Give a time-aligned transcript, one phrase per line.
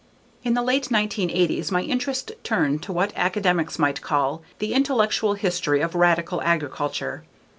[0.43, 5.79] In the late 1980s my interest turned to what academics might call 'the intellectual history
[5.79, 7.23] of radical agriculture.'